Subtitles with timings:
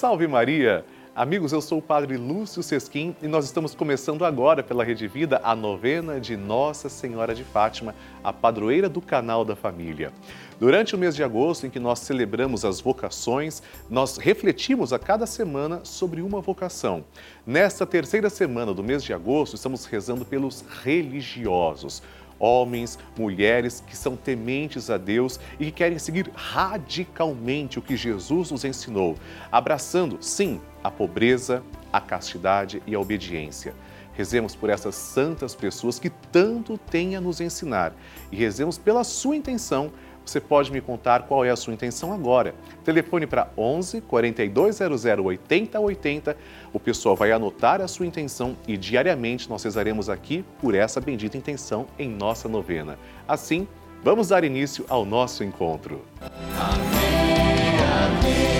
[0.00, 0.82] Salve Maria!
[1.14, 5.38] Amigos, eu sou o Padre Lúcio Sesquim e nós estamos começando agora pela Rede Vida
[5.44, 10.10] a novena de Nossa Senhora de Fátima, a padroeira do canal da família.
[10.58, 15.26] Durante o mês de agosto, em que nós celebramos as vocações, nós refletimos a cada
[15.26, 17.04] semana sobre uma vocação.
[17.46, 22.02] Nesta terceira semana do mês de agosto, estamos rezando pelos religiosos
[22.40, 28.50] homens, mulheres que são tementes a Deus e que querem seguir radicalmente o que Jesus
[28.50, 29.16] nos ensinou,
[29.52, 31.62] abraçando, sim, a pobreza,
[31.92, 33.74] a castidade e a obediência.
[34.14, 37.94] Rezemos por essas santas pessoas que tanto têm a nos ensinar
[38.32, 39.92] e rezemos pela sua intenção
[40.30, 42.54] você pode me contar qual é a sua intenção agora.
[42.84, 46.36] Telefone para 11 4200 8080.
[46.72, 51.36] O pessoal vai anotar a sua intenção e diariamente nós rezaremos aqui por essa bendita
[51.36, 52.96] intenção em nossa novena.
[53.26, 53.66] Assim,
[54.04, 56.04] vamos dar início ao nosso encontro.
[56.20, 58.59] Amém, amém.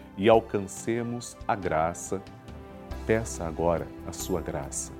[0.21, 2.21] e alcancemos a graça.
[3.07, 4.93] Peça agora a sua graça.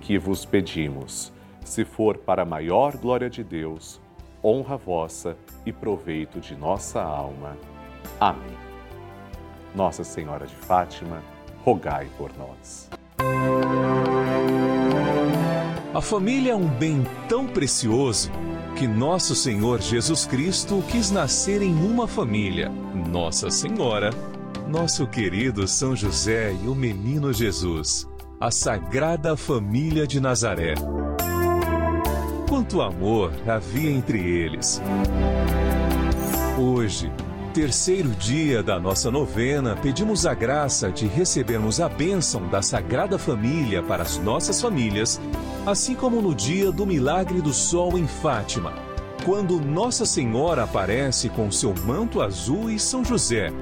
[0.00, 1.30] Que vos pedimos,
[1.62, 4.00] se for para a maior glória de Deus,
[4.42, 5.36] honra vossa
[5.66, 7.58] e proveito de nossa alma.
[8.18, 8.56] Amém.
[9.74, 11.22] Nossa Senhora de Fátima,
[11.62, 12.88] rogai por nós.
[15.92, 18.32] A família é um bem tão precioso
[18.76, 22.70] que nosso Senhor Jesus Cristo quis nascer em uma família,
[23.10, 24.10] Nossa Senhora,
[24.68, 28.08] nosso querido São José e o menino Jesus,
[28.40, 30.74] a Sagrada Família de Nazaré.
[32.48, 34.80] quanto amor havia entre eles.
[36.58, 37.10] Hoje,
[37.54, 43.82] terceiro dia da nossa novena, pedimos a graça de recebermos a bênção da Sagrada Família
[43.82, 45.20] para as nossas famílias,
[45.66, 48.74] assim como no dia do milagre do sol em Fátima,
[49.24, 53.52] quando Nossa Senhora aparece com seu manto azul e São José.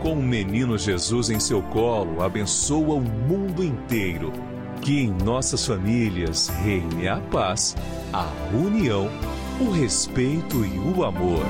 [0.00, 4.32] Com o menino Jesus em seu colo, abençoa o mundo inteiro.
[4.80, 7.74] Que em nossas famílias reine a paz,
[8.12, 9.08] a união,
[9.58, 11.42] o respeito e o amor.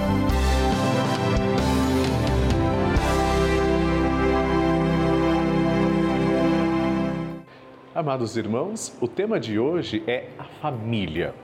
[8.05, 11.35] Amados irmãos, o tema de hoje é a família.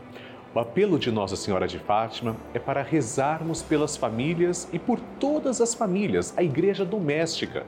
[0.54, 5.62] O apelo de Nossa Senhora de Fátima é para rezarmos pelas famílias e por todas
[5.62, 7.64] as famílias, a igreja doméstica.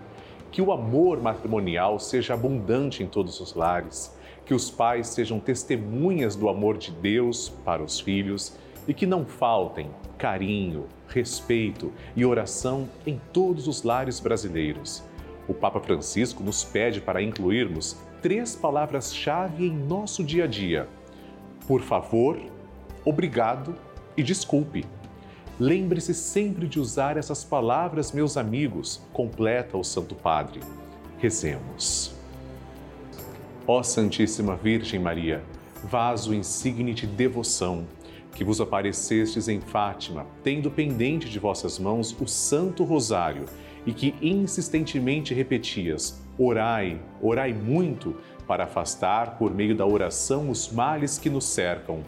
[0.50, 6.36] Que o amor matrimonial seja abundante em todos os lares, que os pais sejam testemunhas
[6.36, 9.88] do amor de Deus para os filhos e que não faltem
[10.18, 15.02] carinho, respeito e oração em todos os lares brasileiros.
[15.48, 20.88] O Papa Francisco nos pede para incluirmos três palavras-chave em nosso dia a dia:
[21.66, 22.38] por favor,
[23.04, 23.74] obrigado
[24.16, 24.86] e desculpe.
[25.60, 30.60] Lembre-se sempre de usar essas palavras, meus amigos, completa o Santo Padre.
[31.18, 32.14] Rezemos.
[33.66, 35.42] Ó Santíssima Virgem Maria,
[35.84, 37.86] vaso insigne de devoção,
[38.34, 43.46] que vos aparecestes em Fátima, tendo pendente de vossas mãos o Santo Rosário
[43.86, 51.18] e que insistentemente repetias: Orai, orai muito, para afastar, por meio da oração, os males
[51.18, 52.00] que nos cercam.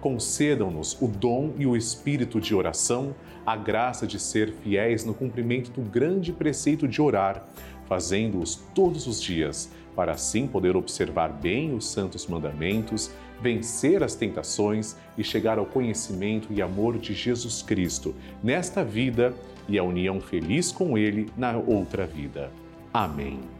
[0.00, 3.14] Concedam-nos o dom e o espírito de oração,
[3.44, 7.46] a graça de ser fiéis no cumprimento do grande preceito de orar,
[7.86, 14.96] fazendo-os todos os dias, para assim poder observar bem os santos mandamentos, vencer as tentações
[15.16, 19.34] e chegar ao conhecimento e amor de Jesus Cristo, nesta vida
[19.68, 22.50] e a união feliz com Ele na outra vida.
[22.92, 23.59] Amém.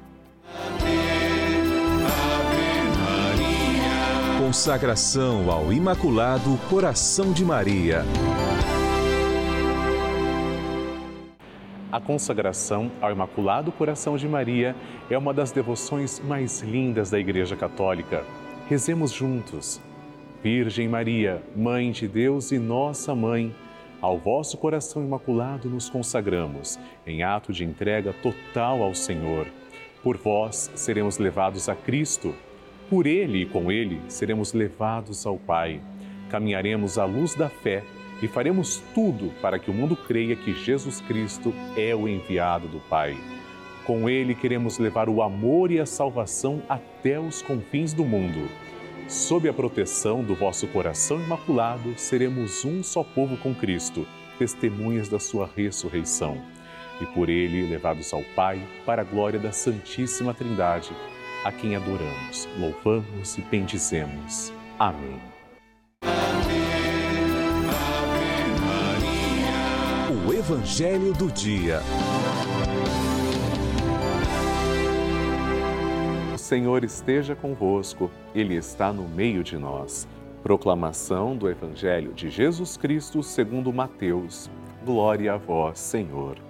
[4.38, 8.04] Consagração ao Imaculado Coração de Maria.
[11.92, 14.74] A consagração ao Imaculado Coração de Maria
[15.08, 18.24] é uma das devoções mais lindas da Igreja Católica.
[18.68, 19.80] Rezemos juntos.
[20.42, 23.54] Virgem Maria, Mãe de Deus e nossa Mãe,
[24.00, 29.46] ao vosso coração imaculado nos consagramos, em ato de entrega total ao Senhor.
[30.02, 32.34] Por vós seremos levados a Cristo.
[32.88, 35.80] Por Ele e com Ele seremos levados ao Pai.
[36.30, 37.84] Caminharemos à luz da fé
[38.22, 42.80] e faremos tudo para que o mundo creia que Jesus Cristo é o enviado do
[42.80, 43.16] Pai.
[43.84, 48.48] Com Ele queremos levar o amor e a salvação até os confins do mundo.
[49.08, 54.06] Sob a proteção do vosso coração imaculado, seremos um só povo com Cristo,
[54.38, 56.40] testemunhas da sua ressurreição.
[57.00, 60.92] E por ele levados ao Pai, para a glória da Santíssima Trindade,
[61.44, 64.52] a quem adoramos, louvamos e bendizemos.
[64.78, 65.20] Amém.
[70.26, 71.80] O Evangelho do Dia.
[76.50, 80.08] Senhor esteja convosco, Ele está no meio de nós.
[80.42, 84.50] Proclamação do Evangelho de Jesus Cristo segundo Mateus.
[84.84, 86.49] Glória a vós, Senhor.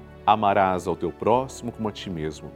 [0.25, 2.51] Amarás ao teu próximo como a ti mesmo.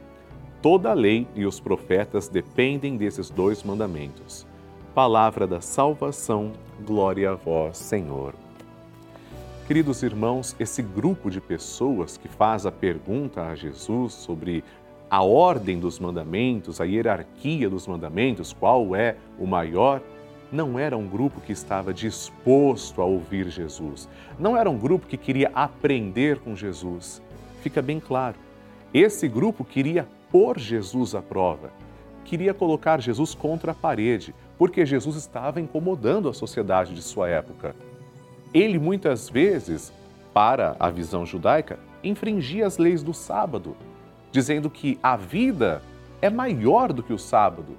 [0.62, 4.46] Toda a lei e os profetas dependem desses dois mandamentos.
[4.94, 6.52] Palavra da salvação,
[6.84, 8.34] glória a vós, Senhor.
[9.66, 14.62] Queridos irmãos, esse grupo de pessoas que faz a pergunta a Jesus sobre
[15.10, 20.00] a ordem dos mandamentos, a hierarquia dos mandamentos, qual é o maior,
[20.50, 24.08] não era um grupo que estava disposto a ouvir Jesus.
[24.38, 27.20] Não era um grupo que queria aprender com Jesus.
[27.66, 28.36] Fica bem claro.
[28.94, 31.72] Esse grupo queria pôr Jesus à prova,
[32.24, 37.74] queria colocar Jesus contra a parede, porque Jesus estava incomodando a sociedade de sua época.
[38.54, 39.92] Ele muitas vezes,
[40.32, 43.76] para a visão judaica, infringia as leis do sábado
[44.30, 45.82] dizendo que a vida
[46.22, 47.76] é maior do que o sábado.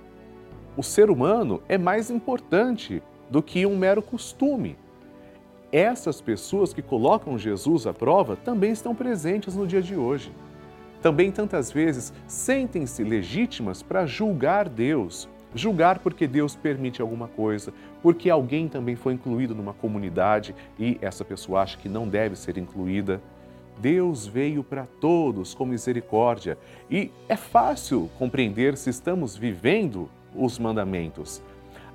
[0.75, 3.01] O ser humano é mais importante
[3.31, 4.75] do que um mero costume.
[5.71, 10.31] Essas pessoas que colocam Jesus à prova também estão presentes no dia de hoje.
[11.01, 18.29] Também tantas vezes sentem-se legítimas para julgar Deus, julgar porque Deus permite alguma coisa, porque
[18.29, 23.21] alguém também foi incluído numa comunidade e essa pessoa acha que não deve ser incluída.
[23.79, 26.57] Deus veio para todos com misericórdia
[26.89, 31.43] e é fácil compreender se estamos vivendo os mandamentos.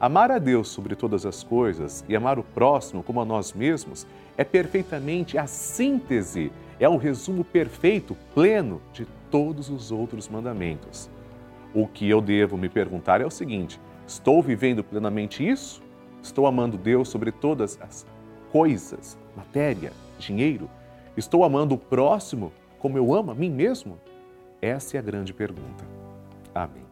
[0.03, 4.05] Amar a Deus sobre todas as coisas e amar o próximo como a nós mesmos
[4.37, 11.09] é perfeitamente a síntese, é o resumo perfeito, pleno de todos os outros mandamentos.
[11.73, 15.81] O que eu devo me perguntar é o seguinte: estou vivendo plenamente isso?
[16.21, 18.05] Estou amando Deus sobre todas as
[18.51, 20.69] coisas, matéria, dinheiro?
[21.17, 24.01] Estou amando o próximo como eu amo a mim mesmo?
[24.61, 25.85] Essa é a grande pergunta.
[26.53, 26.92] Amém.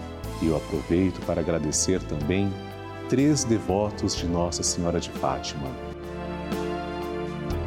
[0.41, 2.51] e eu aproveito para agradecer também
[3.09, 5.67] três devotos de Nossa Senhora de Fátima.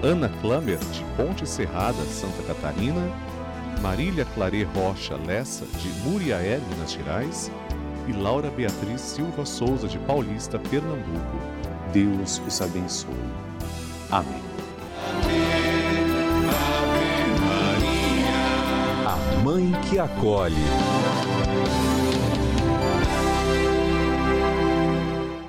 [0.03, 3.11] Ana Klammer, de Ponte Serrada, Santa Catarina,
[3.81, 7.51] Marília Clare Rocha Lessa, de Muriaé, Minas Gerais,
[8.07, 11.39] e Laura Beatriz Silva Souza, de Paulista, Pernambuco.
[11.93, 13.15] Deus os abençoe.
[14.11, 14.43] Amém.
[16.51, 18.35] Ave Maria.
[19.11, 20.55] A Mãe que acolhe.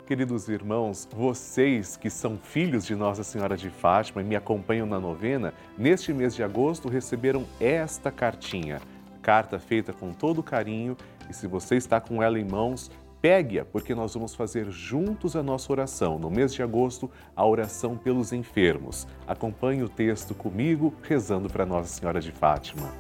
[0.06, 5.00] Queridos irmãos, vocês que são filhos de Nossa Senhora de Fátima e me acompanham na
[5.00, 8.80] novena, neste mês de agosto receberam esta cartinha.
[9.24, 10.96] Carta feita com todo carinho
[11.28, 15.42] e se você está com ela em mãos, pegue-a, porque nós vamos fazer juntos a
[15.42, 16.20] nossa oração.
[16.20, 19.08] No mês de agosto, a oração pelos enfermos.
[19.28, 22.94] Acompanhe o texto comigo, rezando para Nossa Senhora de Fátima.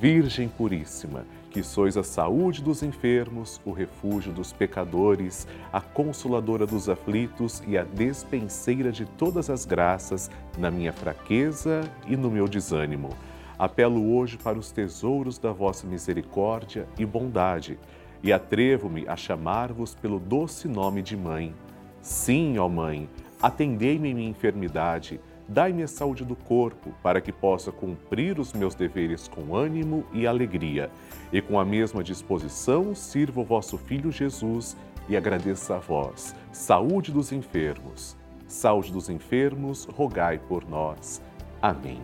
[0.00, 6.88] Virgem Puríssima, que sois a saúde dos enfermos, o refúgio dos pecadores, a consoladora dos
[6.88, 13.10] aflitos e a despenseira de todas as graças na minha fraqueza e no meu desânimo.
[13.56, 17.78] Apelo hoje para os tesouros da vossa misericórdia e bondade
[18.20, 21.54] e atrevo-me a chamar-vos pelo doce nome de Mãe.
[22.02, 23.08] Sim, ó Mãe,
[23.40, 28.74] atendei-me em minha enfermidade Dai-me a saúde do corpo, para que possa cumprir os meus
[28.74, 30.90] deveres com ânimo e alegria,
[31.32, 34.76] e com a mesma disposição sirva o vosso Filho Jesus
[35.08, 36.34] e agradeça a vós.
[36.50, 38.16] Saúde dos enfermos.
[38.48, 41.20] Saúde dos enfermos, rogai por nós.
[41.60, 42.00] Amém.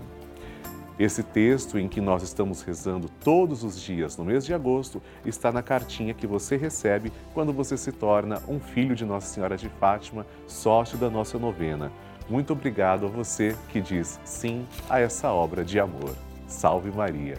[0.98, 5.50] Esse texto em que nós estamos rezando todos os dias no mês de agosto está
[5.50, 9.70] na cartinha que você recebe quando você se torna um filho de Nossa Senhora de
[9.70, 11.90] Fátima, sócio da nossa novena.
[12.30, 16.14] Muito obrigado a você que diz sim a essa obra de amor.
[16.46, 17.38] Salve Maria!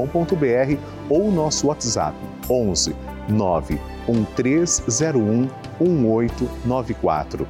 [0.07, 0.77] pelavida.redevida.com.br
[1.09, 2.15] ou o nosso WhatsApp
[2.49, 2.95] 11
[3.29, 5.47] 91301
[5.79, 7.47] 1894.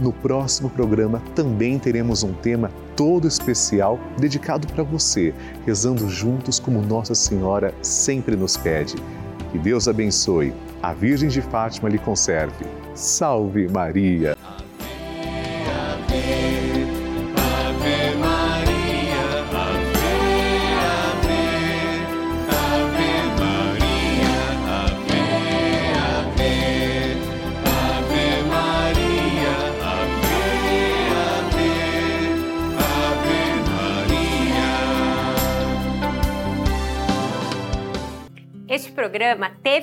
[0.00, 5.34] No próximo programa também teremos um tema todo especial dedicado para você,
[5.66, 8.94] rezando juntos como Nossa Senhora sempre nos pede.
[9.50, 12.64] Que Deus abençoe, a Virgem de Fátima lhe conserve.
[12.94, 14.37] Salve Maria!